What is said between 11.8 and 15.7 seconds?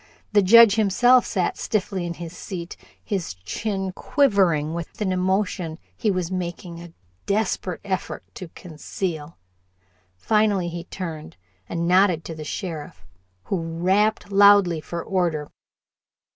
nodded to the sheriff, who rapped loudly for order.